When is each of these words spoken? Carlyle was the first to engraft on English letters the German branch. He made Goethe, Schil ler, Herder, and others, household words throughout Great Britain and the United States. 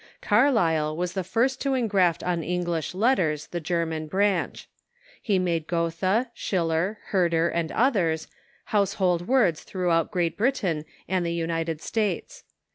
Carlyle 0.19 0.97
was 0.97 1.13
the 1.13 1.23
first 1.23 1.61
to 1.61 1.75
engraft 1.75 2.23
on 2.23 2.41
English 2.41 2.95
letters 2.95 3.45
the 3.45 3.59
German 3.59 4.07
branch. 4.07 4.67
He 5.21 5.37
made 5.37 5.67
Goethe, 5.67 6.25
Schil 6.35 6.65
ler, 6.69 6.97
Herder, 7.09 7.49
and 7.49 7.71
others, 7.71 8.27
household 8.73 9.27
words 9.27 9.61
throughout 9.61 10.09
Great 10.09 10.35
Britain 10.37 10.85
and 11.07 11.23
the 11.23 11.31
United 11.33 11.83
States. 11.83 12.43